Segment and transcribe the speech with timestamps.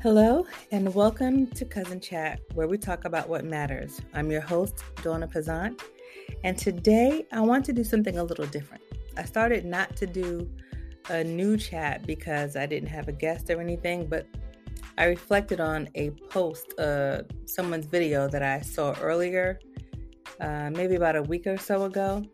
[0.00, 4.00] Hello, and welcome to Cousin Chat, where we talk about what matters.
[4.14, 5.80] I'm your host, Donna Pazant,
[6.44, 8.84] and today I want to do something a little different.
[9.16, 10.48] I started not to do
[11.10, 14.28] a new chat because I didn't have a guest or anything, but
[14.98, 19.58] I reflected on a post, uh, someone's video that I saw earlier,
[20.40, 22.24] uh, maybe about a week or so ago,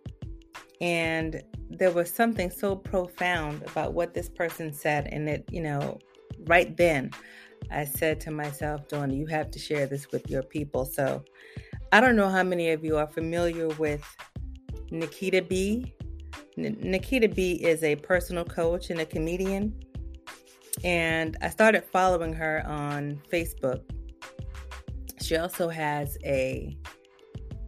[0.83, 5.99] and there was something so profound about what this person said, and it, you know,
[6.47, 7.11] right then
[7.71, 10.85] I said to myself, Donna, you have to share this with your people.
[10.85, 11.25] So
[11.93, 14.05] I don't know how many of you are familiar with
[14.91, 15.95] Nikita B.
[16.57, 19.75] N- Nikita B is a personal coach and a comedian.
[20.83, 23.83] And I started following her on Facebook.
[25.21, 26.77] She also has a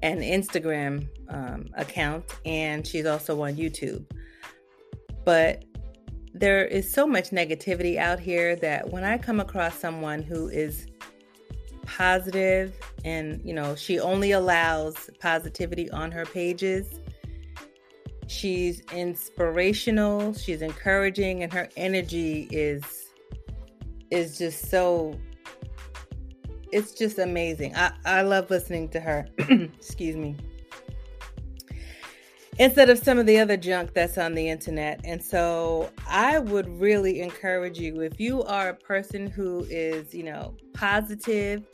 [0.02, 4.04] an Instagram um, account and she's also on YouTube.
[5.24, 5.65] But
[6.38, 10.87] there is so much negativity out here that when I come across someone who is
[11.87, 17.01] positive and, you know, she only allows positivity on her pages,
[18.26, 22.84] she's inspirational, she's encouraging and her energy is
[24.10, 25.18] is just so
[26.71, 27.74] it's just amazing.
[27.74, 29.26] I, I love listening to her.
[29.38, 30.37] Excuse me
[32.59, 35.01] instead of some of the other junk that's on the internet.
[35.04, 40.23] And so I would really encourage you if you are a person who is, you
[40.23, 41.66] know, positive,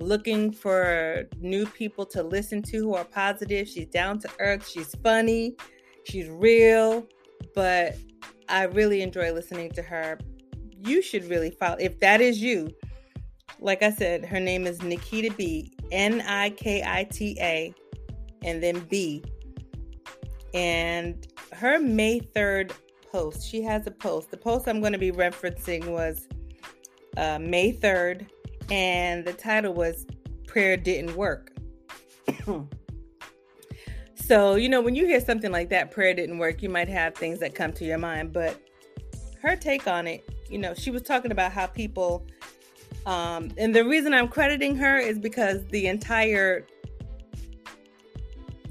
[0.00, 4.94] looking for new people to listen to who are positive, she's down to earth, she's
[5.02, 5.54] funny,
[6.04, 7.06] she's real,
[7.54, 7.96] but
[8.48, 10.18] I really enjoy listening to her.
[10.84, 12.70] You should really follow if that is you.
[13.60, 17.72] Like I said, her name is Nikita B, N I K I T A,
[18.42, 19.22] and then B
[20.54, 22.72] and her May 3rd
[23.10, 24.30] post, she has a post.
[24.30, 26.28] The post I'm going to be referencing was
[27.16, 28.28] uh, May 3rd,
[28.70, 30.06] and the title was
[30.46, 31.52] Prayer Didn't Work.
[34.14, 37.14] so, you know, when you hear something like that, prayer didn't work, you might have
[37.14, 38.32] things that come to your mind.
[38.32, 38.60] But
[39.42, 42.26] her take on it, you know, she was talking about how people,
[43.06, 46.66] um, and the reason I'm crediting her is because the entire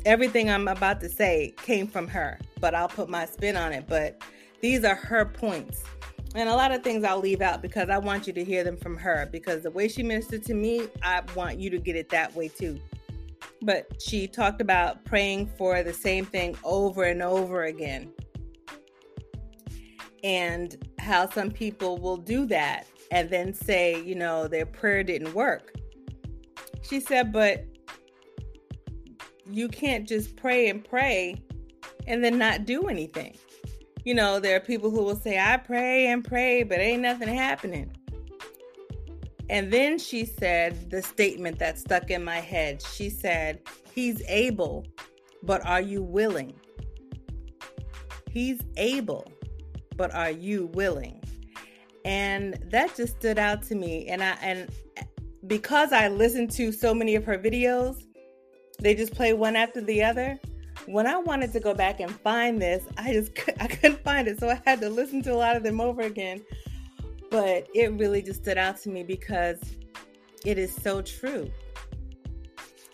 [0.06, 3.86] everything I'm about to say came from her, but I'll put my spin on it.
[3.88, 4.22] But
[4.62, 5.84] these are her points.
[6.36, 8.78] And a lot of things I'll leave out because I want you to hear them
[8.78, 12.09] from her because the way she ministered to me, I want you to get it
[12.09, 12.80] that way too.
[13.62, 18.12] But she talked about praying for the same thing over and over again.
[20.24, 25.34] And how some people will do that and then say, you know, their prayer didn't
[25.34, 25.74] work.
[26.81, 27.66] She said, but
[29.50, 31.42] you can't just pray and pray
[32.08, 33.38] and then not do anything.
[34.06, 37.30] You know, there are people who will say, I pray and pray, but ain't nothing
[37.30, 37.92] happening.
[39.50, 42.81] And then she said the statement that stuck in my head.
[42.81, 43.62] She said,
[43.94, 44.86] He's able,
[45.44, 46.54] but are you willing?
[48.31, 49.31] He's able,
[49.96, 51.22] but are you willing?
[52.04, 54.08] And that just stood out to me.
[54.08, 54.70] And I and
[55.46, 58.04] because I listened to so many of her videos,
[58.83, 60.39] they just play one after the other.
[60.85, 64.39] When I wanted to go back and find this, I just I couldn't find it,
[64.39, 66.44] so I had to listen to a lot of them over again.
[67.31, 69.59] But it really just stood out to me because
[70.45, 71.49] it is so true.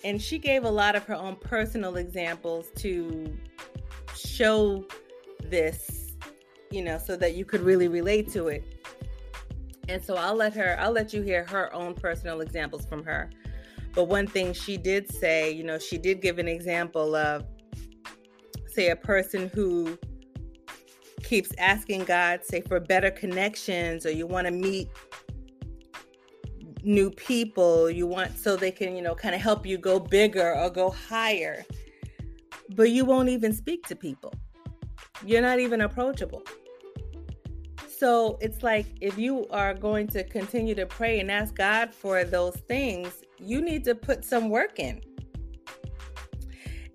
[0.03, 3.35] And she gave a lot of her own personal examples to
[4.15, 4.85] show
[5.43, 6.13] this,
[6.71, 8.63] you know, so that you could really relate to it.
[9.89, 13.29] And so I'll let her, I'll let you hear her own personal examples from her.
[13.93, 17.45] But one thing she did say, you know, she did give an example of,
[18.67, 19.97] say, a person who
[21.23, 24.89] keeps asking God, say, for better connections, or you want to meet
[26.83, 30.55] new people, you want so they can, you know, kind of help you go bigger
[30.55, 31.65] or go higher.
[32.75, 34.33] But you won't even speak to people.
[35.25, 36.43] You're not even approachable.
[37.99, 42.23] So it's like if you are going to continue to pray and ask God for
[42.23, 45.01] those things, you need to put some work in.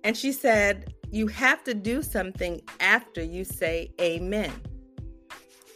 [0.03, 4.51] And she said, You have to do something after you say amen.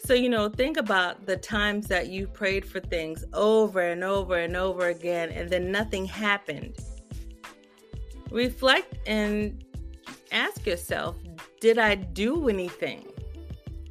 [0.03, 4.35] So, you know, think about the times that you prayed for things over and over
[4.35, 6.75] and over again, and then nothing happened.
[8.31, 9.63] Reflect and
[10.31, 11.17] ask yourself
[11.61, 13.08] Did I do anything?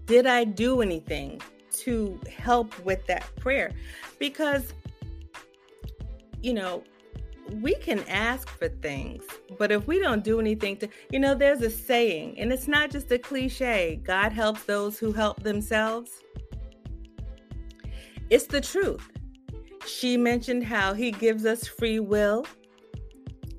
[0.08, 1.40] Did I do anything
[1.81, 3.70] to help with that prayer?
[4.19, 4.72] Because
[6.43, 6.84] you know,
[7.62, 9.25] we can ask for things,
[9.58, 12.90] but if we don't do anything to, you know, there's a saying, and it's not
[12.90, 16.22] just a cliche God helps those who help themselves.
[18.31, 19.08] It's the truth.
[19.87, 22.44] She mentioned how he gives us free will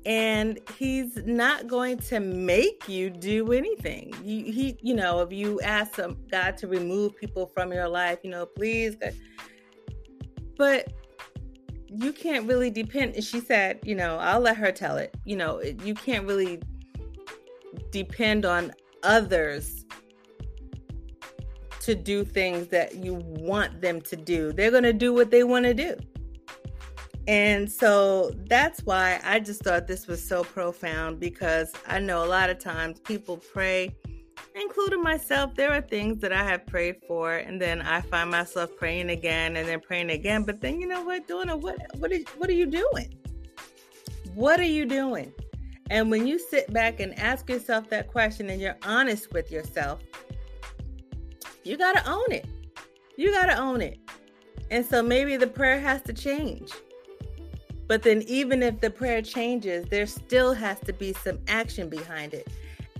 [0.06, 4.14] and he's not going to make you do anything.
[4.24, 5.98] You, he, you know, if you ask
[6.30, 8.96] God to remove people from your life, you know, please,
[10.56, 10.92] but
[11.86, 13.22] you can't really depend.
[13.22, 15.14] She said, you know, I'll let her tell it.
[15.24, 16.62] You know, you can't really
[17.90, 19.84] depend on others
[21.80, 24.52] to do things that you want them to do.
[24.52, 25.96] They're going to do what they want to do.
[27.26, 32.26] And so that's why I just thought this was so profound because I know a
[32.26, 33.94] lot of times people pray,
[34.54, 35.54] including myself.
[35.54, 39.56] There are things that I have prayed for, and then I find myself praying again
[39.56, 40.44] and then praying again.
[40.44, 43.14] But then you know what, Donna, what what what are you doing?
[44.34, 45.32] What are you doing?
[45.90, 50.00] And when you sit back and ask yourself that question and you're honest with yourself,
[51.64, 52.46] you got to own it.
[53.16, 53.98] You got to own it.
[54.70, 56.70] And so maybe the prayer has to change.
[57.90, 62.34] But then, even if the prayer changes, there still has to be some action behind
[62.34, 62.46] it.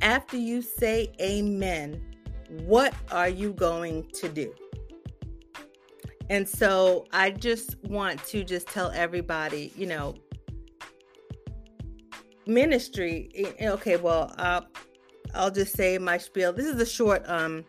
[0.02, 2.02] After you say amen,
[2.64, 4.52] what are you going to do?
[6.28, 10.16] And so I just want to just tell everybody, you know,
[12.48, 13.30] ministry.
[13.62, 14.62] Okay, well, uh,
[15.36, 16.52] I'll just say my spiel.
[16.52, 17.64] This is a short um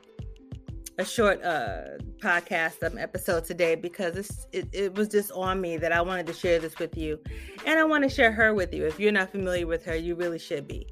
[0.98, 5.92] a short uh, podcast um, episode today because it, it was just on me that
[5.92, 7.20] I wanted to share this with you.
[7.66, 8.86] And I want to share her with you.
[8.86, 10.88] If you're not familiar with her, you really should be.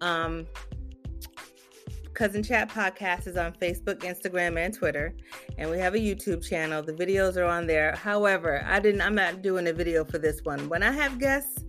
[0.00, 0.46] Um,
[2.14, 5.14] Cousin Chat Podcast is on Facebook, Instagram, and Twitter.
[5.58, 6.82] And we have a YouTube channel.
[6.82, 7.94] The videos are on there.
[7.96, 10.68] However, I didn't I'm not doing a video for this one.
[10.68, 11.64] When I have guests,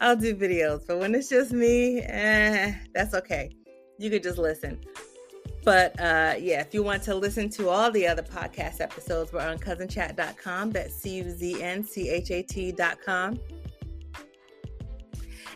[0.00, 0.86] I'll do videos.
[0.86, 3.50] But when it's just me, eh, that's okay.
[3.98, 4.80] You could just listen.
[5.64, 9.40] But uh, yeah, if you want to listen to all the other podcast episodes, we're
[9.40, 10.70] on cuznchat.com.
[10.72, 13.40] That's C U Z N C H A T.com.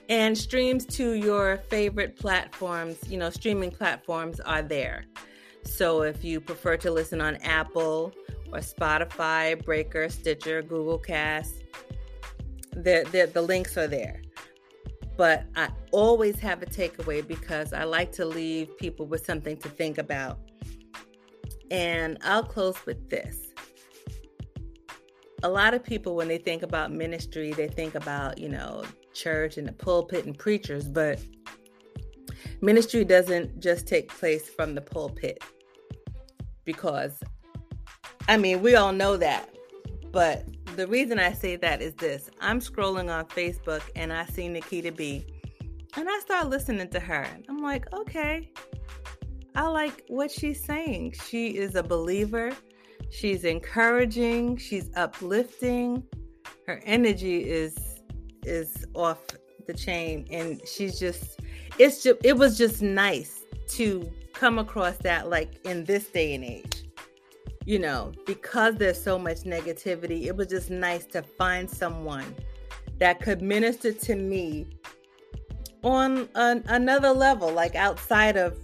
[0.08, 5.04] And streams to your favorite platforms, you know, streaming platforms are there.
[5.64, 8.14] So if you prefer to listen on Apple
[8.50, 11.64] or Spotify, Breaker, Stitcher, Google Cast,
[12.70, 14.22] the, the, the links are there
[15.18, 19.68] but I always have a takeaway because I like to leave people with something to
[19.68, 20.38] think about.
[21.72, 23.48] And I'll close with this.
[25.42, 29.58] A lot of people, when they think about ministry, they think about, you know, church
[29.58, 31.20] and the pulpit and preachers, but
[32.60, 35.42] ministry doesn't just take place from the pulpit
[36.64, 37.20] because,
[38.28, 39.52] I mean, we all know that,
[40.12, 40.47] but
[40.78, 44.92] the reason I say that is this I'm scrolling on Facebook and I see Nikita
[44.92, 45.26] B.
[45.96, 47.26] And I start listening to her.
[47.48, 48.52] I'm like, okay,
[49.56, 51.14] I like what she's saying.
[51.26, 52.52] She is a believer,
[53.10, 56.04] she's encouraging, she's uplifting.
[56.66, 57.76] Her energy is
[58.44, 59.18] is off
[59.66, 61.40] the chain and she's just
[61.78, 66.44] it's just it was just nice to come across that like in this day and
[66.44, 66.77] age
[67.68, 72.34] you know, because there's so much negativity, it was just nice to find someone
[72.96, 74.66] that could minister to me
[75.84, 78.58] on an, another level, like outside of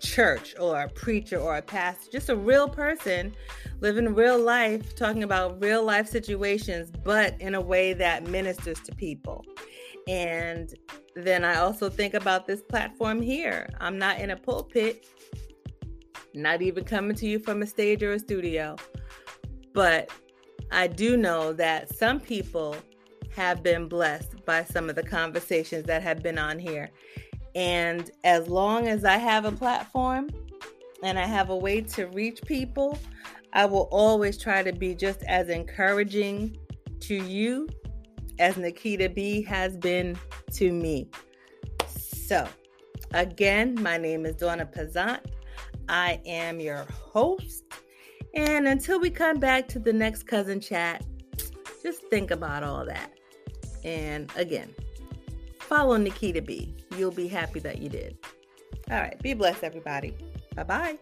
[0.00, 3.32] church or a preacher or a pastor, just a real person
[3.78, 8.92] living real life, talking about real life situations, but in a way that ministers to
[8.96, 9.44] people.
[10.08, 10.74] And
[11.14, 13.70] then I also think about this platform here.
[13.78, 15.06] I'm not in a pulpit,
[16.34, 18.76] not even coming to you from a stage or a studio.
[19.72, 20.10] But
[20.70, 22.76] I do know that some people
[23.34, 26.90] have been blessed by some of the conversations that have been on here.
[27.54, 30.30] And as long as I have a platform
[31.02, 32.98] and I have a way to reach people,
[33.52, 36.58] I will always try to be just as encouraging
[37.00, 37.68] to you
[38.38, 40.18] as Nikita B has been
[40.52, 41.08] to me.
[41.86, 42.48] So,
[43.12, 45.20] again, my name is Donna Pazant.
[45.88, 47.64] I am your host.
[48.34, 51.04] And until we come back to the next cousin chat,
[51.82, 53.12] just think about all that.
[53.84, 54.74] And again,
[55.60, 56.74] follow Nikita B.
[56.96, 58.16] You'll be happy that you did.
[58.90, 59.20] All right.
[59.22, 60.14] Be blessed, everybody.
[60.54, 60.98] Bye bye.